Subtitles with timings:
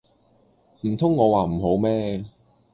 [0.81, 2.25] 唔通我話唔好咩